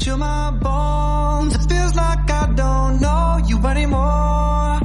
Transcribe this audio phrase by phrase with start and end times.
[0.00, 1.54] to my bones.
[1.54, 4.80] It feels like I don't know you anymore.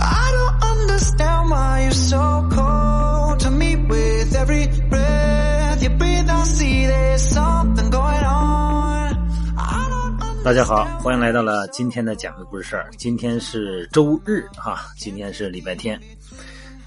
[0.00, 6.28] I don't understand why you're so cold to me with every breath you breathe.
[6.28, 9.16] I see there's something going on.
[9.56, 12.84] I don't 大家好，欢迎来到了今天的讲个故事事。
[12.98, 16.00] 今天是周日哈，今天是礼拜天，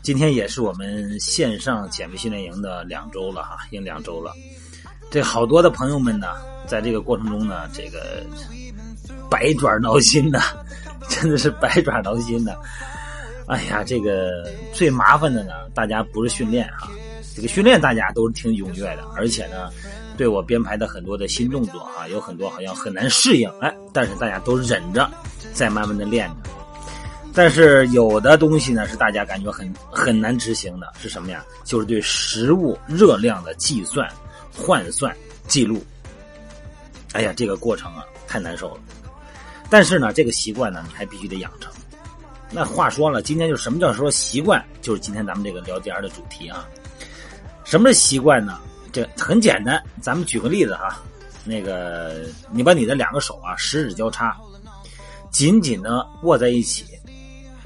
[0.02, 4.32] 今天也是我们线上减肥训练营的两周了哈，已经两周了。
[5.10, 6.28] 这好多的朋友们呢，
[6.68, 8.24] 在这个过程中呢，这个
[9.30, 10.40] 百爪挠心的，
[11.10, 12.58] 真的是百爪挠心的。
[13.48, 16.90] 哎呀，这个最麻烦的呢，大家不是训练哈，
[17.34, 19.70] 这个训练大家都是挺踊跃的，而且呢，
[20.18, 25.10] 对我编排的很多的新动作哈，有很多好像很难适应，哎，但是大家都忍着，
[25.54, 26.36] 在慢慢的练着。
[27.34, 31.42] 但是有的东西呢，是大家感觉很很难执行的，是什么呀？
[31.64, 34.10] 就是对食物热量的计算、
[34.54, 35.16] 换算、
[35.48, 35.82] 记录。
[37.18, 38.82] 哎呀，这个过程啊，太难受了。
[39.72, 41.74] 但是呢，这个习惯呢，你还必须得养成。
[42.52, 46.70] 那话说了，今天就什么叫说习惯，就是今天咱们这个聊天的主题啊。
[47.64, 48.60] 什么是习惯呢？
[48.94, 51.02] 这很简单，咱们举个例子哈。
[51.44, 54.38] 那个，你把你的两个手啊，十指交叉，
[55.32, 56.86] 紧紧的握在一起，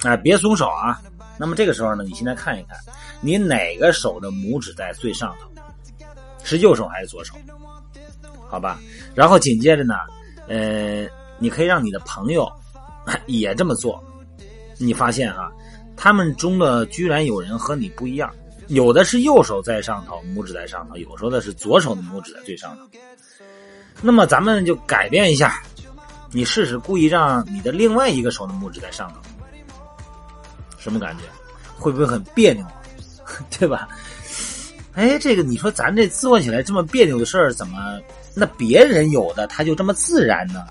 [0.03, 1.01] 啊，别松手啊。
[1.37, 2.77] 那么这个时候呢，你现在看一看，
[3.19, 5.49] 你哪个手的拇指在最上头？
[6.41, 7.35] 是右手还是左手？
[8.51, 8.77] 好吧。
[9.15, 9.95] 然后紧接着呢，
[10.47, 11.07] 呃，
[11.39, 12.51] 你可以让你的朋友
[13.25, 14.03] 也这么做。
[14.77, 15.49] 你发现哈，
[15.95, 18.29] 他们中的居然有人和你不一样，
[18.67, 22.83] 有的是右手在上头，拇指在上头；有时候的是左手的拇指在最上头。
[24.01, 25.61] 那么咱们就改变一下，
[26.31, 29.21] 你试试故意让你的另外一个手的拇指在上头，
[30.77, 31.23] 什么感觉？
[31.77, 32.65] 会不会很别扭？
[33.57, 33.87] 对吧？
[34.93, 37.97] 哎，这个你说咱这做起来这么别扭的事儿，怎么
[38.33, 40.65] 那别人有的他就这么自然呢？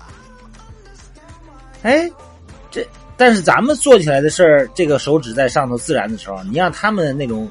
[1.83, 2.09] 哎，
[2.69, 2.85] 这
[3.17, 7.49] 但是咱们做起来的事儿，这个手指在上头自然的时候，你让他们那种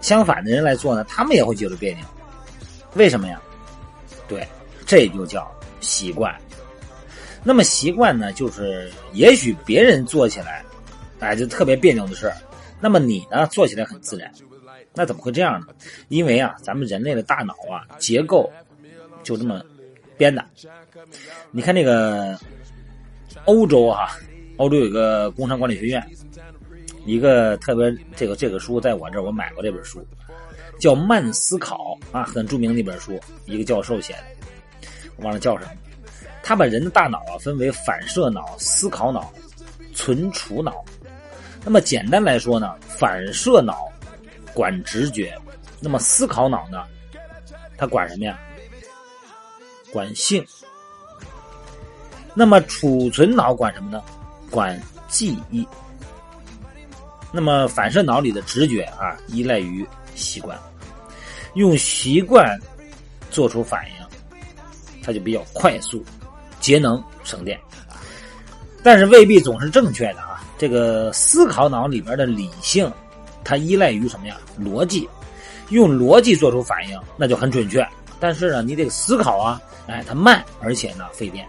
[0.00, 2.04] 相反的人来做呢，他们也会觉得别扭。
[2.94, 3.40] 为什么呀？
[4.28, 4.46] 对，
[4.86, 6.34] 这就叫习惯。
[7.42, 10.64] 那么习惯呢，就是也许别人做起来，
[11.20, 12.36] 哎，就特别别扭的事儿，
[12.80, 14.32] 那么你呢做起来很自然。
[14.96, 15.66] 那怎么会这样呢？
[16.08, 18.48] 因为啊，咱们人类的大脑啊结构
[19.24, 19.60] 就这么
[20.16, 20.44] 编的。
[21.50, 22.38] 你看那个
[23.46, 24.16] 欧洲哈、
[24.58, 26.06] 欧洲有个工商管理学院，
[27.04, 30.06] 一个特别这个这个书在我这儿我买过这本书，
[30.78, 34.24] 叫《慢思考》啊，很著名的一本书，一个教授写的，
[35.16, 35.72] 我忘了叫什么。
[36.42, 39.32] 他把人的大脑啊分为反射脑、思考脑、
[39.94, 40.84] 存储脑。
[41.64, 43.90] 那么简单来说呢，反射脑
[44.52, 45.34] 管直觉，
[45.80, 46.84] 那么思考脑呢，
[47.78, 48.38] 它管什么呀？
[49.94, 50.44] 管性。
[52.34, 54.02] 那么储存脑管什么呢？
[54.50, 55.64] 管记忆。
[57.30, 60.58] 那么反射脑里的直觉啊，依赖于习惯，
[61.54, 62.58] 用习惯
[63.30, 64.40] 做出反应，
[65.00, 66.04] 它就比较快速、
[66.58, 67.56] 节能、省电。
[68.82, 70.42] 但是未必总是正确的啊。
[70.58, 72.92] 这个思考脑里边的理性，
[73.44, 74.36] 它依赖于什么呀？
[74.60, 75.08] 逻辑，
[75.70, 77.86] 用逻辑做出反应，那就很准确。
[78.20, 81.46] 但是呢，你得思考啊，哎，它慢，而且呢费电。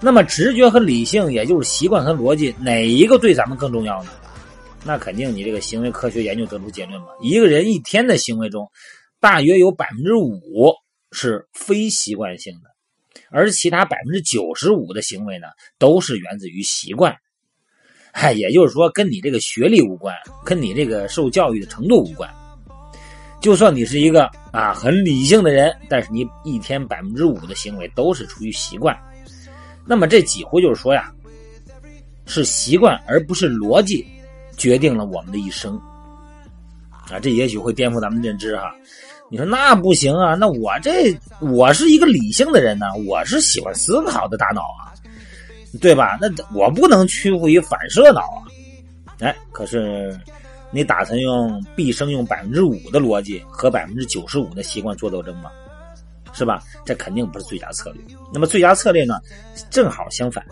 [0.00, 4.10] 那么直觉和理性，也就是习惯和逻辑，哪一个对咱们更重要呢？
[4.84, 8.70] 那肯定你这个行为科学研究得出结论嘛，一个人一天的行为中，
[9.20, 10.72] 大约有百分之五
[11.10, 15.48] 是非习惯性的，而其他百分之九十五的行为呢，
[15.78, 17.16] 都是源自于习惯。
[18.12, 20.14] 嗨，也就是说，跟你这个学历无关，
[20.44, 22.32] 跟你这个受教育的程度无关。
[23.40, 28.96] 就算你是一个啊很理性的人，但是你一天百分之五的行为都是出于习惯。
[29.86, 31.12] 那么这几乎就是说呀，
[32.26, 34.06] 是习惯而不是逻辑
[34.56, 35.80] 决定了我们的一生
[36.90, 37.18] 啊！
[37.22, 38.74] 这也许会颠覆咱们认知哈。
[39.30, 40.34] 你说那不行啊？
[40.34, 44.92] 那我这我是一个理性的人呢，我是喜欢思考的大脑啊，
[45.80, 46.18] 对吧？
[46.20, 48.44] 那我不能屈服于反射脑啊！
[49.20, 50.18] 哎，可是
[50.70, 55.50] 你打算用毕生用百分之五的逻辑和百分之九十五的习惯做斗争吗？
[56.32, 56.62] 是吧？
[56.84, 58.02] 这肯定不是最佳策略。
[58.32, 59.18] 那么最佳策略呢，
[59.70, 60.44] 正好相反。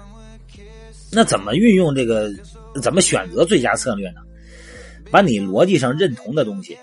[1.13, 2.31] 那怎么运用这个？
[2.83, 4.21] 怎么选择最佳策略呢？
[5.11, 6.77] 把你逻辑上认同的东西，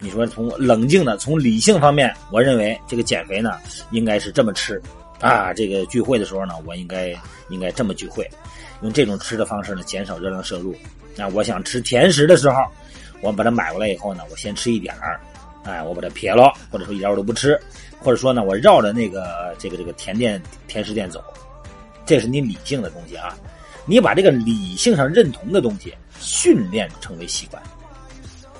[0.00, 3.52] 你说从冷静的、从理性方面，我认为这个减肥呢，
[3.92, 4.82] 应该是这么吃
[5.20, 5.52] 啊。
[5.52, 7.14] 这个聚会的时候呢，我应该
[7.48, 8.28] 应该这么聚会，
[8.82, 10.74] 用这种吃的方式呢，减少热量摄入。
[11.16, 12.62] 那我想吃甜食的时候，
[13.20, 15.20] 我把它买过来以后呢，我先吃一点儿。
[15.64, 17.60] 哎，我把它撇了，或者说一点我都不吃，
[17.98, 21.20] 或者说呢，我绕着那个这个这个甜店甜食店走，
[22.04, 23.36] 这是你理性的东西啊。
[23.84, 27.60] 你把这个理性上认同的东西训练成为习惯，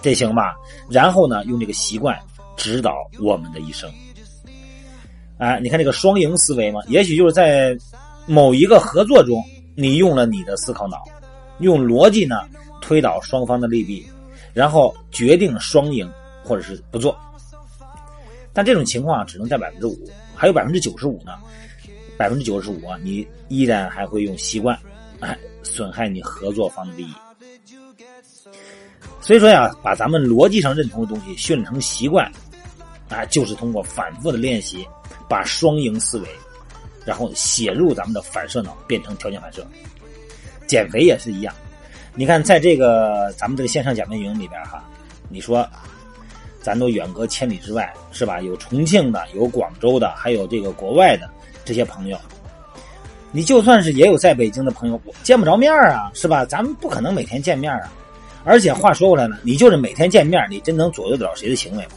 [0.02, 0.56] 这行吧？
[0.90, 2.18] 然后呢，用这个习惯
[2.56, 3.88] 指导我们的一生。
[5.38, 7.76] 哎，你看这个双赢思维嘛，也许就是在
[8.26, 9.42] 某一个合作中，
[9.74, 11.02] 你用了你的思考脑，
[11.58, 12.40] 用逻辑呢
[12.80, 14.06] 推导双方的利弊，
[14.54, 16.10] 然后决定双赢
[16.42, 17.16] 或者是不做。
[18.52, 19.98] 但这种情况只能占百分之五，
[20.34, 21.32] 还有百分之九十五呢。
[22.18, 24.74] 百分之九十五啊，你依然还会用习惯，
[25.20, 27.12] 哎，损害你合作方的利益。
[29.20, 32.32] 所以说呀，把咱们逻辑上认同的东西训练成习惯，
[33.08, 34.86] 啊，就是通过反复的练习。
[35.28, 36.28] 把双赢思维，
[37.04, 39.66] 然后写入咱们的反射脑，变成条件反射。
[40.68, 41.52] 减肥也是一样，
[42.14, 44.84] 你看，在这个咱们这个线上减肥营里边哈，
[45.28, 45.68] 你说，
[46.62, 48.40] 咱都远隔千里之外，是吧？
[48.40, 51.28] 有重庆的，有广州的，还有这个国外的
[51.64, 52.16] 这些朋友。
[53.32, 56.44] 你就算是也有在北京的朋友，见不着面啊，是吧？
[56.44, 57.92] 咱们不可能每天见面啊。
[58.44, 61.90] 而且话说回来了，你就是每天见面，你真能左右得了谁的行为吗？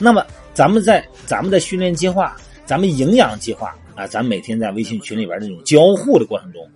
[0.00, 0.26] 那么。
[0.52, 2.36] 咱们在咱们的训练计划、
[2.66, 6.68] 咱们营养计划啊，咱每天在微信群里边这种交互的过程中，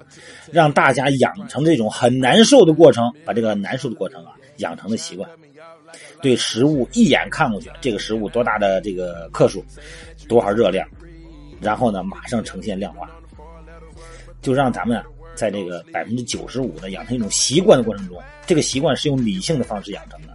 [0.52, 5.28] 让大家养成这种很难受的过程，把这个难受的过程啊养成的习惯。
[6.22, 9.62] 对食物一眼看过去，这个食物多大的这个克数，
[10.28, 10.88] 多少热量，
[11.60, 13.10] 然后呢马上呈现量化，
[14.40, 15.02] 就让咱们
[15.34, 20.28] 在这个百分之九十五的养成一种习惯的过程中，这个习惯是用理性的方式养成的。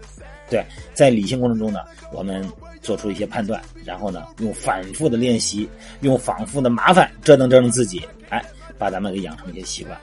[0.50, 0.64] 对，
[0.94, 1.80] 在理性过程中呢，
[2.14, 2.48] 我们。
[2.82, 5.70] 做出一些判断，然后呢，用反复的练习，
[6.00, 8.42] 用反复的麻烦折腾折腾自己，哎，
[8.78, 10.00] 把咱们给养成一些习惯。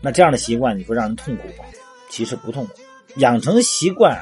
[0.00, 1.64] 那这样的习惯，你说让人痛苦吗？
[2.08, 2.74] 其实不痛苦。
[3.16, 4.16] 养成习惯，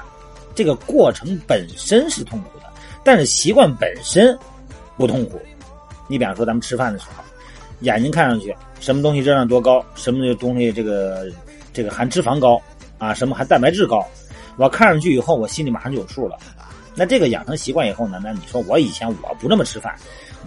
[0.55, 2.65] 这个过程本身是痛苦的，
[3.05, 4.37] 但是习惯本身
[4.97, 5.39] 不痛苦。
[6.09, 7.23] 你比方说，咱们吃饭的时候，
[7.83, 11.27] 眼睛看上去什么东西热量多高，什么东西这个
[11.73, 12.61] 这个含脂肪高
[12.99, 14.05] 啊，什么含蛋白质高，
[14.57, 16.37] 我看上去以后，我心里马上就有数了。
[16.95, 18.21] 那这个养成习惯以后呢？
[18.23, 19.95] 那你说我以前我不这么吃饭，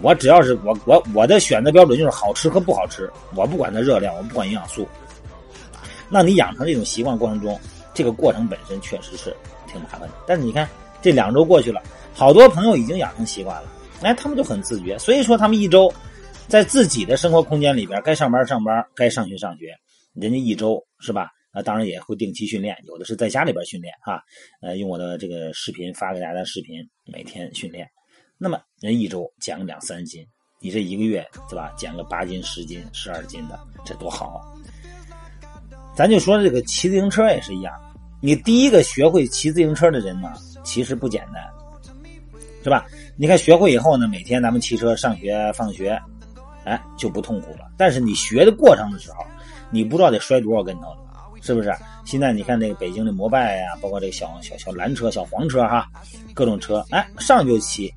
[0.00, 4.86] 我只要是我我我的选择标准就是好吃和不好吃，我不管它热量，我不管营养素。
[6.08, 7.58] 那你养成这种习惯过程中，
[7.92, 9.34] 这个过程本身确实是
[9.66, 10.10] 挺麻烦的。
[10.24, 10.68] 但是你看，
[11.02, 11.82] 这两周过去了，
[12.14, 13.68] 好多朋友已经养成习惯了，
[14.02, 14.96] 哎，他们就很自觉。
[15.00, 15.92] 所以说，他们一周
[16.48, 19.74] 在自己的生活空间里边，该上班上班，该上学上学，
[20.14, 21.30] 人家一周是吧？
[21.50, 24.22] 啊，当然也会定期训练，有的是在家里边训练哈，
[24.60, 27.88] 呃，用我的这个视频发给大家的视频，每天训练。
[28.38, 30.24] 那么人一周减个两三斤，
[30.60, 31.72] 你这一个月对吧？
[31.76, 34.40] 减个八斤、十斤、十二斤的，这多好！
[35.96, 37.74] 咱就说这个骑自行车也是一样，
[38.22, 40.32] 你第一个学会骑自行车的人呢，
[40.62, 41.42] 其实不简单，
[42.62, 42.86] 是吧？
[43.16, 45.98] 你看学会以后呢，每天咱们骑车上学放学，
[46.66, 47.70] 哎，就不痛苦了。
[47.78, 49.24] 但是你学的过程的时候，
[49.70, 50.94] 你不知道得摔多少跟头。
[51.42, 51.72] 是不是？
[52.04, 55.88] 现在你看那个北京的摩拜呀，包括这个小小小蓝车、小黄车哈，
[56.34, 57.92] 各种车，哎，上就骑，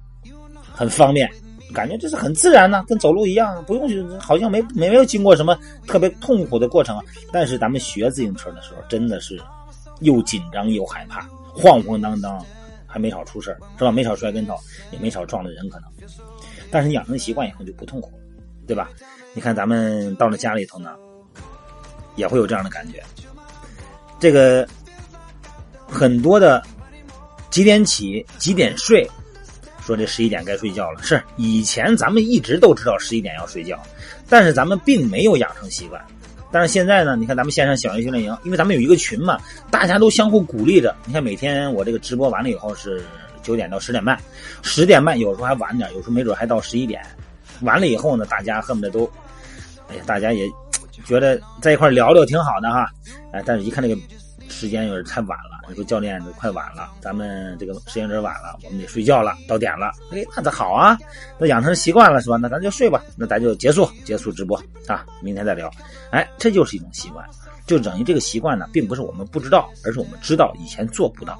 [0.71, 1.27] 很方便，
[1.73, 5.57] 感觉这是很自然呢，跟走路一样，不用去好像没没没有经过什么
[5.87, 7.01] 特别痛苦的过程。
[7.31, 9.41] 但是咱们学自行车的时候，真的是
[10.01, 12.45] 又紧张又害怕，晃晃荡荡，
[12.85, 13.91] 还没少出事是吧？
[13.91, 14.53] 没少摔跟头，
[14.91, 15.89] 也没少撞着人可能。
[16.69, 18.18] 但是养成习惯以后就不痛苦了，
[18.69, 18.87] 对吧？
[19.33, 20.95] 你看咱们到了家里头呢，
[22.15, 23.03] 也会有这样的感觉。
[24.19, 24.67] 这个
[25.87, 26.63] 很多的
[27.49, 29.09] 几点起几点睡，
[29.83, 31.01] 说这十一点该睡觉了。
[31.01, 33.81] 是以前咱们一直都知道十一点要睡觉，
[34.29, 35.99] 但是咱们并没有养成习惯。
[36.51, 39.39] 但是现在呢，你看咱们线上小学训练营，因为咱们有一个群嘛，
[39.71, 40.95] 大家都相互鼓励着。
[41.05, 43.03] 你看每天我这个直播完了以后是
[43.41, 44.15] 九点到十点半，
[44.61, 47.03] 十点半有时候还晚点，有时候没准还到十一点。
[47.61, 49.09] 完了以后呢，大家恨不得都，
[49.87, 50.49] 哎呀，大家也。
[51.05, 52.85] 觉得在一块聊聊挺好的哈，
[53.31, 53.97] 哎，但是一看这个
[54.49, 55.65] 时间有点太晚了。
[55.69, 59.93] 你说教练都快晚了，咱们这个时间有点晚了，我们得睡觉了，到点了。
[60.11, 60.97] 哎，那这好啊，
[61.37, 62.35] 那养成习惯了是吧？
[62.35, 65.71] 那咱就睡吧，那咱就结束结束直播啊，明天再聊。
[66.11, 67.25] 哎，这就是一种习惯，
[67.65, 71.39] 就等于这个习惯呢，并不是我们不知道，而是我们知道以前做不到。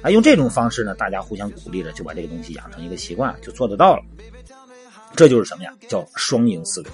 [0.00, 4.02] 啊，用这种方式呢，大家互相鼓励着，就把这个东西养成一个习惯，就做得到了。
[5.16, 5.72] 这就是什么呀？
[5.88, 6.86] 叫双赢思维。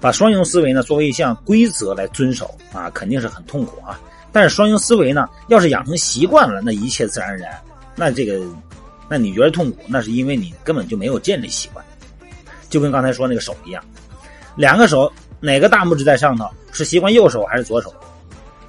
[0.00, 4.00] 把双赢思维呢作为一项规则来遵守啊，肯定是很痛苦啊。
[4.32, 7.56] 但是双赢思维呢，要是养成习惯了，那一切自然而然。
[7.94, 8.44] 那这个，
[9.08, 11.84] 那你觉得痛苦，那是因为你根本就没有建立习惯。
[12.70, 13.84] 就跟刚才说那个手一样，
[14.56, 17.92] 两个手哪个大拇指在上头，是习惯右手还是左手？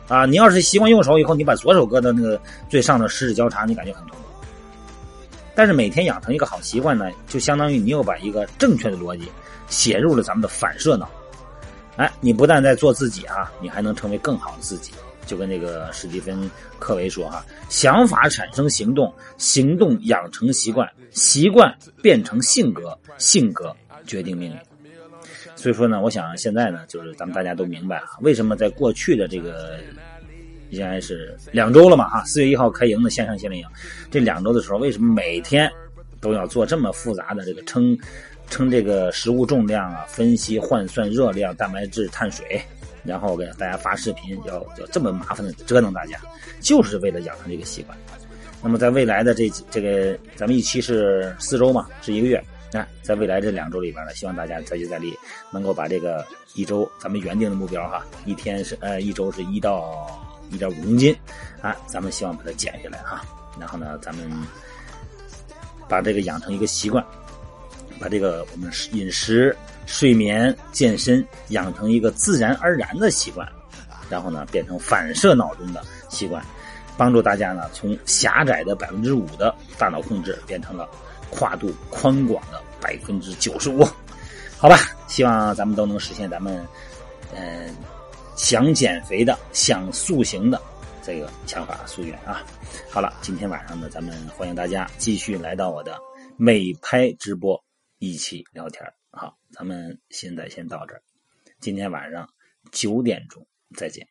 [0.10, 2.40] 啊，你要是习惯右手以后，你把左手搁到那个
[2.70, 4.33] 最上头十指交叉，你感觉很痛苦。
[5.56, 9.32] 但是每天养成一个好习惯呢，就相当于你又把一个正确的逻辑
[9.68, 11.10] 写入了咱们的反射脑。
[11.96, 14.92] 哎，你不但在做自己啊，你还能成为更好的自己。
[15.26, 16.44] 就跟这个史蒂芬·
[16.80, 23.74] 科维说哈，想法产生行动，行动养成习惯，习惯变成性格，性格
[24.06, 24.58] 决定命运。
[25.56, 29.80] 所以说呢，我想现在呢，就是咱们大家都明白啊，为什么在过去的这个
[30.74, 33.68] 应该是两周了嘛哈，四月一号开营的线上训练营，
[34.12, 35.72] 这两周的时候，为什么每天
[36.20, 37.98] 都要做这么复杂的这个称
[38.50, 42.62] 称这个食物重量啊，分析换算热量、蛋白质、碳水，
[43.04, 46.18] 然后给大家发视频，要要这么麻烦的折腾大家，
[46.60, 47.98] 就是为了养成这个习惯。
[48.62, 52.42] 那么在未来的这这个，咱们一期是四周嘛，是一个月。
[52.72, 55.14] 那在未来这两周里边呢，希望大家再接再厉，
[55.52, 56.26] 能够把这个
[56.56, 60.23] 一周咱们原定的目标哈，一天是呃一周是一到
[60.54, 61.14] 一点五公斤，
[61.62, 63.26] 啊，咱们希望把它减下来哈。
[63.60, 64.32] 然后呢，咱们
[65.90, 67.04] 把这个养成一个习惯，
[68.00, 69.56] 把这个我们饮食、
[69.86, 73.48] 睡眠、健身养成一个自然而然的习惯，
[74.10, 76.44] 然后呢，变成反射脑中的习惯，
[76.98, 80.88] 帮助大家呢从狭窄的百分之五的大脑控制变成了。
[81.36, 83.84] 跨度宽广的百分之九十五，
[84.60, 86.64] 好吧，希望咱们都能实现咱们，
[87.36, 87.76] 嗯，
[88.36, 90.62] 想减肥的、想塑形的
[91.02, 92.44] 这个想法夙愿啊。
[92.90, 95.98] 好了，今天晚上呢，咱们欢迎大家继续来到我的
[96.38, 97.64] 美拍直播，
[98.00, 101.02] 一起聊天好，咱们现在先到这儿，
[101.60, 102.28] 今天晚上
[102.72, 104.08] 九点钟再见。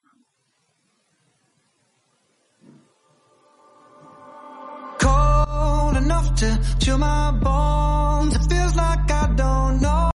[6.02, 6.46] enough to
[6.78, 8.34] chill my bones.
[8.34, 10.02] It feels like I don't know.